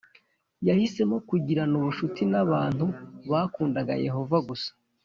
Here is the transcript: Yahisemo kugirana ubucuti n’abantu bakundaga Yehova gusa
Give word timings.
Yahisemo 0.67 1.15
kugirana 1.29 1.73
ubucuti 1.79 2.23
n’abantu 2.31 2.85
bakundaga 3.31 3.93
Yehova 4.05 4.37
gusa 4.47 4.71